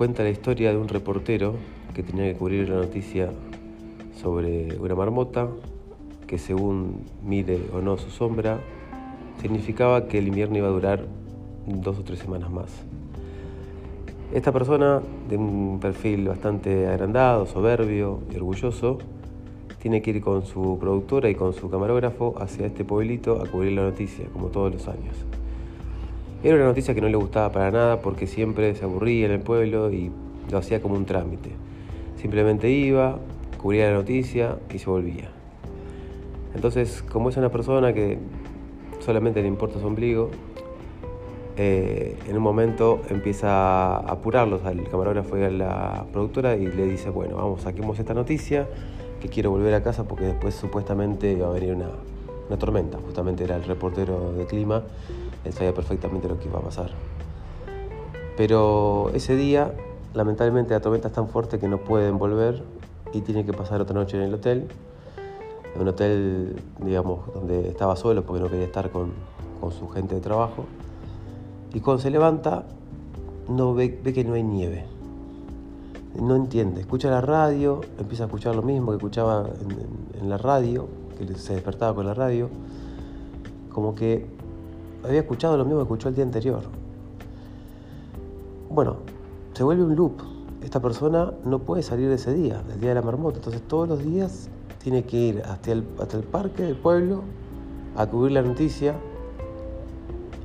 [0.00, 1.56] cuenta la historia de un reportero
[1.94, 3.28] que tenía que cubrir la noticia
[4.18, 5.46] sobre una marmota
[6.26, 8.60] que según mire o no su sombra,
[9.42, 11.04] significaba que el invierno iba a durar
[11.66, 12.70] dos o tres semanas más.
[14.32, 18.96] Esta persona, de un perfil bastante agrandado, soberbio y orgulloso,
[19.82, 23.72] tiene que ir con su productora y con su camarógrafo hacia este pueblito a cubrir
[23.72, 25.26] la noticia, como todos los años.
[26.42, 29.40] Era una noticia que no le gustaba para nada porque siempre se aburría en el
[29.40, 30.10] pueblo y
[30.50, 31.50] lo hacía como un trámite.
[32.16, 33.18] Simplemente iba,
[33.60, 35.28] cubría la noticia y se volvía.
[36.54, 38.18] Entonces, como es una persona que
[39.00, 40.30] solamente le importa su ombligo,
[41.58, 46.86] eh, en un momento empieza a apurarlos al camarógrafo y a la productora y le
[46.86, 48.66] dice, bueno, vamos, saquemos esta noticia,
[49.20, 51.90] que quiero volver a casa porque después supuestamente iba a venir una,
[52.48, 52.98] una tormenta.
[53.04, 54.84] Justamente era el reportero de clima
[55.44, 56.90] él sabía perfectamente lo que iba a pasar.
[58.36, 59.74] Pero ese día,
[60.14, 62.62] lamentablemente, la tormenta es tan fuerte que no pueden volver
[63.12, 64.68] y tienen que pasar otra noche en el hotel.
[65.74, 69.12] En un hotel, digamos, donde estaba solo porque no quería estar con,
[69.60, 70.64] con su gente de trabajo.
[71.72, 72.64] Y cuando se levanta,
[73.48, 74.84] no ve, ve que no hay nieve.
[76.20, 76.80] No entiende.
[76.80, 81.34] Escucha la radio, empieza a escuchar lo mismo que escuchaba en, en la radio, que
[81.34, 82.48] se despertaba con la radio.
[83.70, 84.39] Como que
[85.04, 86.62] había escuchado lo mismo que escuchó el día anterior.
[88.68, 88.96] Bueno,
[89.54, 90.22] se vuelve un loop.
[90.62, 93.38] Esta persona no puede salir de ese día, del día de la marmota.
[93.38, 94.48] Entonces todos los días
[94.82, 97.22] tiene que ir hasta el, hasta el parque del pueblo
[97.96, 98.94] a cubrir la noticia.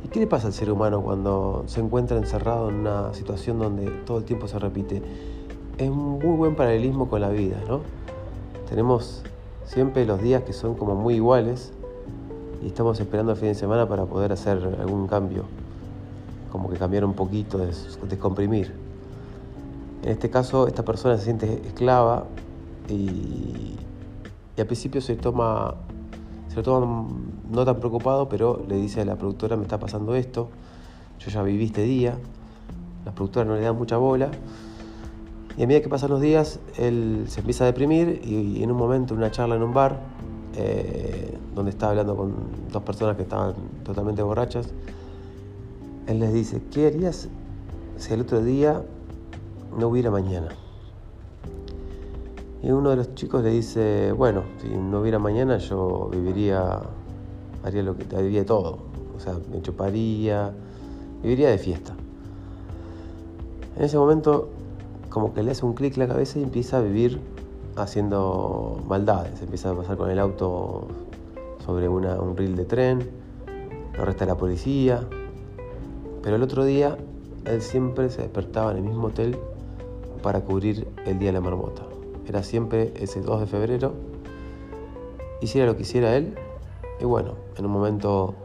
[0.04, 3.90] ¿Y qué le pasa al ser humano cuando se encuentra encerrado en una situación donde
[4.06, 5.02] todo el tiempo se repite?
[5.78, 7.82] Es un muy buen paralelismo con la vida, ¿no?
[8.70, 9.24] Tenemos
[9.66, 11.74] siempre los días que son como muy iguales
[12.66, 15.44] y estamos esperando el fin de semana para poder hacer algún cambio,
[16.52, 18.74] como que cambiar un poquito, descomprimir.
[20.02, 22.26] En este caso, esta persona se siente esclava
[22.90, 23.76] y,
[24.58, 25.76] al principio se toma,
[26.48, 27.08] se lo toma
[27.52, 30.50] no tan preocupado, pero le dice a la productora, me está pasando esto,
[31.20, 32.18] yo ya viví este día,
[33.06, 34.32] la productora no le da mucha bola.
[35.56, 38.78] Y a medida que pasan los días, él se empieza a deprimir y, en un
[38.78, 40.15] momento, en una charla en un bar,
[40.58, 42.34] eh, donde estaba hablando con
[42.72, 44.70] dos personas que estaban totalmente borrachas,
[46.08, 47.28] él les dice, ¿qué harías
[47.98, 48.84] si el otro día
[49.78, 50.50] no hubiera mañana?
[52.62, 56.80] Y uno de los chicos le dice, bueno, si no hubiera mañana yo viviría,
[57.64, 58.80] haría lo que haría todo,
[59.16, 60.52] o sea, me chuparía,
[61.22, 61.94] viviría de fiesta.
[63.78, 64.50] En ese momento
[65.10, 67.22] como que le hace un clic la cabeza y empieza a vivir
[67.76, 70.88] haciendo maldades, empieza a pasar con el auto
[71.66, 73.10] sobre un reel de tren,
[73.96, 75.02] lo arresta la policía,
[76.22, 76.98] pero el otro día
[77.46, 79.38] él siempre se despertaba en el mismo hotel
[80.22, 81.84] para cubrir el Día de la Marmota.
[82.28, 83.94] Era siempre ese 2 de febrero,
[85.42, 86.36] hiciera lo que hiciera él,
[87.00, 88.36] y bueno, en un momento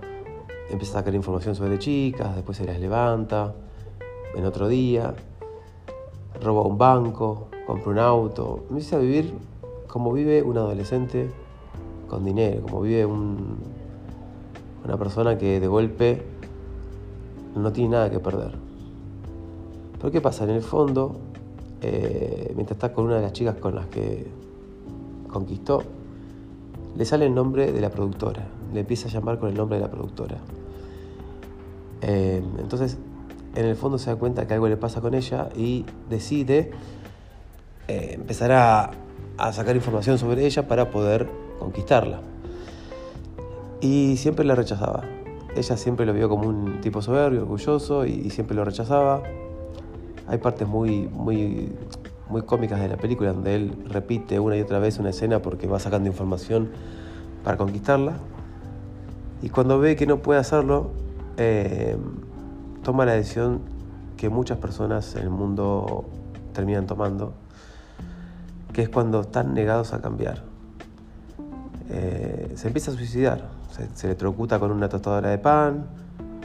[0.71, 3.55] empieza a sacar información sobre chicas, después se las levanta,
[4.35, 5.15] en otro día,
[6.43, 9.32] roba un banco, compra un auto, empieza a vivir
[9.86, 11.31] como vive un adolescente
[12.08, 16.20] con dinero, como vive una persona que de golpe
[17.54, 18.56] no tiene nada que perder.
[19.98, 20.42] Pero ¿qué pasa?
[20.42, 21.14] En el fondo,
[21.81, 24.26] eh, mientras está con una de las chicas con las que
[25.32, 25.84] conquistó,
[26.97, 29.84] le sale el nombre de la productora, le empieza a llamar con el nombre de
[29.84, 30.38] la productora.
[32.02, 32.98] Eh, entonces,
[33.54, 36.72] en el fondo se da cuenta que algo le pasa con ella y decide
[37.91, 38.91] eh, empezar a,
[39.53, 41.28] sacar información sobre ella para poder
[41.59, 42.21] conquistarla.
[43.81, 45.03] Y siempre la rechazaba.
[45.56, 49.25] Ella siempre lo vio como un tipo soberbio, orgulloso y, siempre lo rechazaba.
[50.29, 51.73] Hay partes muy, muy,
[52.29, 55.67] muy cómicas de la película donde él repite una y otra vez una escena porque
[55.67, 56.71] va sacando información
[57.43, 58.19] para conquistarla.
[59.43, 60.93] Y cuando ve que no puede hacerlo,
[61.39, 61.97] eh,
[62.85, 63.62] toma la decisión
[64.17, 66.05] que muchas personas en el mundo
[66.53, 67.32] terminan tomando,
[68.72, 70.43] que es cuando están negados a cambiar.
[71.88, 75.87] Eh, se empieza a suicidar, se, se electrocuta con una tostadora de pan,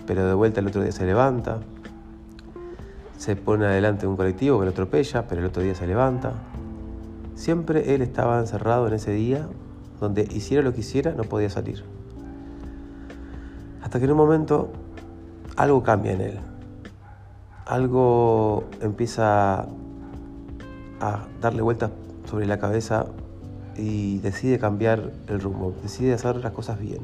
[0.08, 1.60] pero de vuelta el otro día se levanta,
[3.18, 6.34] se pone adelante un colectivo que lo atropella, pero el otro día se levanta.
[7.36, 9.48] Siempre él estaba encerrado en ese día
[10.00, 11.84] donde hiciera lo que hiciera no podía salir.
[13.82, 14.72] Hasta que en un momento
[15.56, 16.40] algo cambia en él.
[17.66, 19.66] Algo empieza
[21.00, 21.92] a darle vueltas
[22.30, 23.06] sobre la cabeza
[23.78, 27.02] y decide cambiar el rumbo, decide hacer las cosas bien.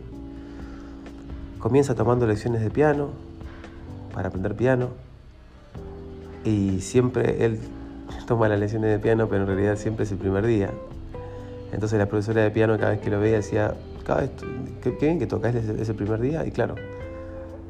[1.59, 3.09] Comienza tomando lecciones de piano
[4.13, 4.89] para aprender piano
[6.43, 7.59] Y siempre él
[8.25, 10.71] toma las lecciones de piano, pero en realidad siempre es el primer día.
[11.71, 13.75] Entonces la profesora de piano cada vez que lo veía decía,
[14.05, 14.31] cada vez,
[14.81, 16.45] qué, bien que tocas ese, primer día.
[16.45, 16.75] Y claro,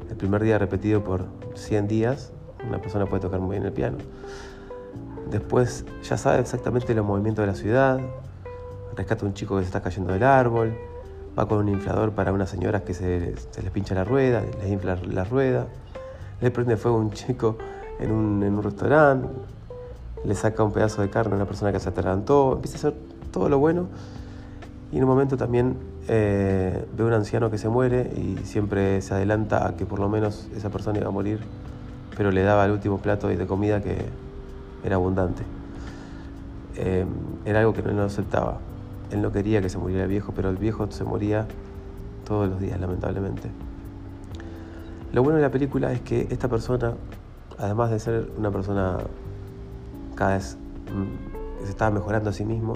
[0.08, 2.32] el primer día repetido por 100 días,
[2.66, 3.98] una persona puede tocar muy bien el piano.
[5.32, 7.98] Después ya sabe exactamente los movimientos de la ciudad,
[8.94, 10.76] rescata a un chico que se está cayendo del árbol,
[11.38, 14.98] va con un inflador para unas señoras que se, les pincha la rueda, les infla
[15.10, 15.68] la rueda,
[16.38, 17.56] le prende fuego a un chico
[17.98, 19.26] en un, restaurante,
[20.22, 23.00] le saca un pedazo de carne a una persona que se atragantó, empieza a hacer
[23.30, 23.86] todo lo bueno.
[24.92, 29.00] Y en un momento también eh, ve a un anciano que se muere y siempre
[29.00, 31.40] se adelanta a que por lo menos esa persona iba a morir,
[32.18, 33.96] pero le daba el último plato de comida que
[34.84, 35.42] era abundante.
[36.76, 37.06] Eh,
[37.44, 38.58] era algo que no, no aceptaba.
[39.10, 41.46] Él no quería que se muriera el viejo, pero el viejo se moría
[42.26, 43.50] todos los días, lamentablemente.
[45.12, 46.94] Lo bueno de la película es que esta persona,
[47.58, 48.98] además de ser una persona
[50.14, 50.56] cada vez
[50.86, 52.74] mm, que se estaba mejorando a sí mismo,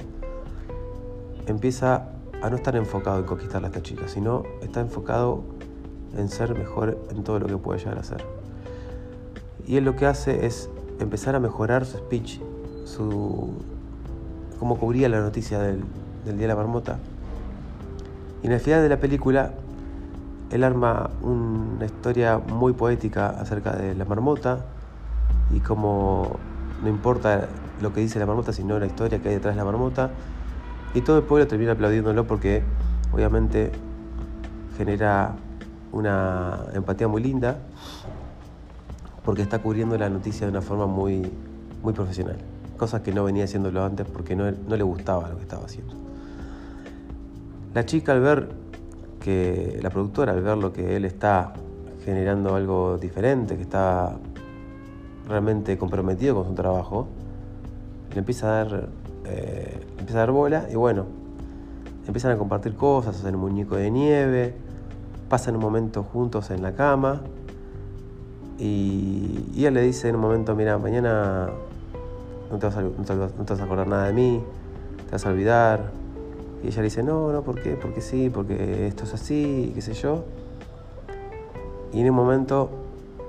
[1.46, 2.08] empieza
[2.42, 5.42] a no estar enfocado en conquistar a esta chica, sino está enfocado
[6.14, 8.22] en ser mejor en todo lo que puede llegar a ser.
[9.66, 12.40] Y él lo que hace es empezar a mejorar su speech,
[12.84, 13.54] su
[14.58, 15.84] cómo cubría la noticia del,
[16.24, 16.98] del Día de la Marmota.
[18.42, 19.52] Y en el final de la película,
[20.50, 24.64] él arma una historia muy poética acerca de la marmota
[25.52, 26.36] y cómo
[26.82, 27.48] no importa
[27.80, 30.10] lo que dice la marmota, sino la historia que hay detrás de la marmota.
[30.94, 32.62] Y todo el pueblo termina aplaudiéndolo porque
[33.12, 33.72] obviamente
[34.76, 35.34] genera
[35.92, 37.58] una empatía muy linda
[39.26, 41.28] porque está cubriendo la noticia de una forma muy,
[41.82, 42.36] muy profesional.
[42.78, 45.94] Cosas que no venía haciéndolo antes porque no, no le gustaba lo que estaba haciendo.
[47.74, 48.48] La chica al ver
[49.18, 51.54] que, la productora al ver lo que él está
[52.04, 54.16] generando algo diferente, que está
[55.28, 57.08] realmente comprometido con su trabajo,
[58.12, 58.88] le empieza a dar,
[59.24, 61.04] eh, empieza a dar bola y bueno,
[62.06, 64.54] empiezan a compartir cosas, hacen un muñeco de nieve,
[65.28, 67.22] pasan un momento juntos en la cama
[68.58, 71.50] y, y él le dice en un momento, mira, mañana
[72.50, 74.42] no te, vas a, no te vas a acordar nada de mí,
[75.06, 75.90] te vas a olvidar,
[76.62, 77.76] y ella le dice, no, no, ¿por qué?
[77.80, 80.24] Porque sí, porque esto es así, qué sé yo.
[81.92, 82.70] Y en un momento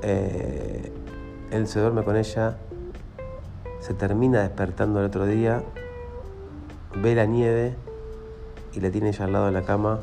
[0.01, 0.91] eh,
[1.51, 2.57] él se duerme con ella,
[3.79, 5.63] se termina despertando el otro día,
[7.01, 7.75] ve la nieve
[8.73, 9.99] y la tiene ella al lado de la cama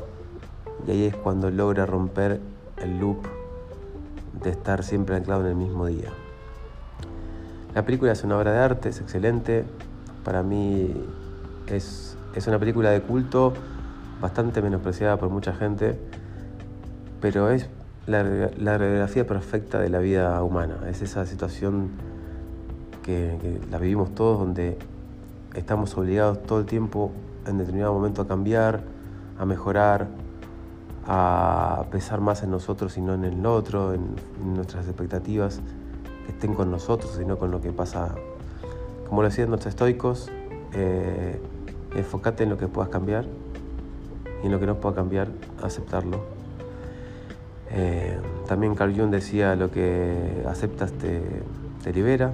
[0.87, 2.39] y ahí es cuando logra romper
[2.77, 3.34] el loop
[4.43, 6.09] de estar siempre anclado en el mismo día.
[7.73, 9.65] La película es una obra de arte, es excelente,
[10.23, 10.93] para mí
[11.67, 13.53] es es una película de culto
[14.21, 15.97] bastante menospreciada por mucha gente,
[17.21, 17.69] pero es
[18.07, 20.75] la, radiografía perfecta de la vida humana.
[20.89, 21.91] Es esa situación
[23.03, 24.77] que, que, la vivimos todos donde
[25.53, 27.11] estamos obligados todo el tiempo
[27.47, 28.81] en determinado momento a cambiar,
[29.39, 30.07] a mejorar,
[31.07, 34.15] a pensar más en nosotros y no en el otro, en,
[34.55, 35.61] nuestras expectativas
[36.25, 38.15] que estén con nosotros y no con lo que pasa.
[39.07, 40.31] Como lo decían los estoicos,
[40.73, 41.39] eh,
[41.95, 43.25] enfócate en lo que puedas cambiar
[44.41, 45.29] y en lo que no pueda cambiar,
[45.61, 46.21] aceptarlo.
[47.71, 48.17] Eh,
[48.47, 51.43] también Carl Jung decía, lo que aceptas te,
[51.93, 52.33] libera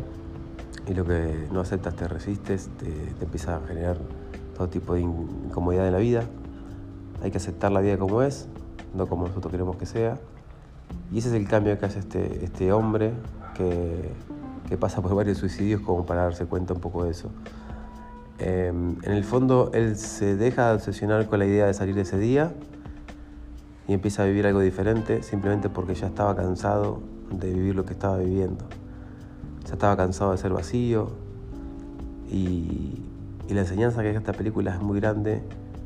[0.88, 3.98] y lo que no aceptas te resistes, te, te, empieza a generar
[4.56, 6.24] todo tipo de incomodidad en la vida.
[7.22, 8.48] Hay que aceptar la vida como es,
[8.94, 10.18] no como nosotros queremos que sea.
[11.12, 13.14] Y ese es el cambio que hace este, este hombre
[13.56, 14.10] que,
[14.68, 17.30] que pasa por varios suicidios como para darse cuenta un poco de eso.
[18.40, 22.18] Em, en el fondo, él se deja de obsesionar con la idea de salir ese
[22.18, 22.52] día
[23.88, 27.94] y empieza a vivir algo diferente simplemente porque ya estaba cansado de vivir lo que
[27.94, 28.66] estaba viviendo.
[29.68, 31.12] Ya estaba cansado de ser vacío
[32.32, 33.02] y,
[33.48, 35.44] y la enseñanza que deja esta película es muy grande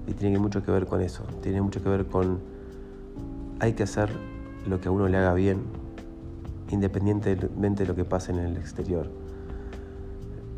[0.07, 1.24] y tiene mucho que ver con eso.
[1.41, 2.39] Tiene mucho que ver con
[3.59, 4.09] hay que hacer
[4.67, 5.63] lo que a uno le haga bien
[6.71, 9.09] independientemente de lo que pase en el exterior.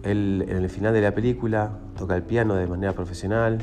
[0.04, 3.60] Él en el final de la película toca el piano de manera profesional,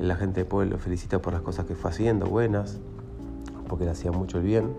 [0.00, 2.78] la gente de pueblo lo felicita por las cosas que fue haciendo, buenas,
[3.68, 4.72] porque le hacía mucho el bien.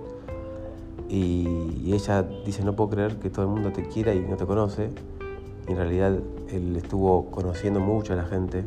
[1.09, 4.45] Y, ella dice, no puedo creer que todo el mundo te quiera y no te
[4.45, 4.89] conoce.
[5.67, 6.19] Y en realidad
[6.49, 8.65] él estuvo conociendo mucho a la gente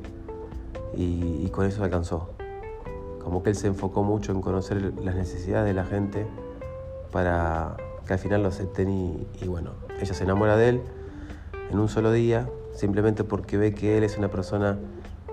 [0.95, 2.32] y, con eso alcanzó.
[3.25, 6.27] Como que él se enfocó mucho en conocer las necesidades de la gente
[7.11, 7.77] para
[8.07, 10.83] que al final lo acepten y, bueno, ella se enamora de él
[11.71, 14.79] en un solo día, simplemente porque ve que él es una persona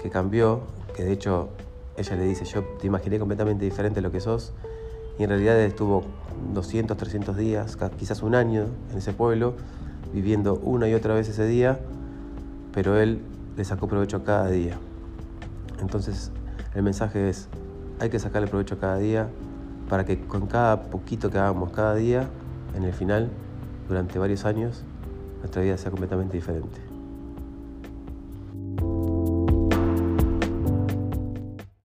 [0.02, 0.62] que cambió,
[0.96, 1.50] que de hecho
[1.98, 4.54] ella le dice, yo te imaginé completamente diferente a lo que sos,
[5.18, 6.04] y en realidad estuvo
[6.54, 9.56] 200, 300 días, quizás un año en ese pueblo,
[10.14, 11.80] viviendo una y otra vez ese día,
[12.74, 13.22] pero él
[13.58, 14.78] le sacó provecho cada día.
[15.82, 16.32] Entonces
[16.74, 17.50] el mensaje es,
[18.00, 19.30] hay que sacarle provecho a cada día
[19.90, 22.28] para que con cada poquito que hagamos cada día,
[22.76, 23.30] en el final,
[23.88, 24.84] durante varios años,
[25.40, 26.89] nuestra vida sea completamente diferente.